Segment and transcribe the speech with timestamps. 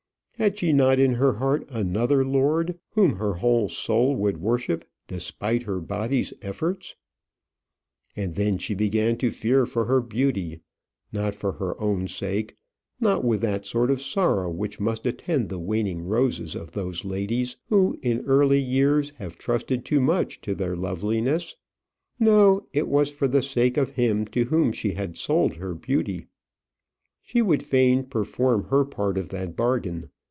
[0.35, 5.61] Had she not in her heart another lord, whom her whole soul would worship, despite
[5.61, 6.95] her body's efforts?
[8.15, 10.61] And then she began to fear for her beauty;
[11.13, 12.55] not for her own sake;
[12.99, 17.57] not with that sort of sorrow which must attend the waning roses of those ladies
[17.69, 21.55] who, in early years, have trusted too much to their loveliness.
[22.19, 26.25] No; it was for the sake of him to whom she had sold her beauty.
[27.21, 30.09] She would fain perform her part of that bargain.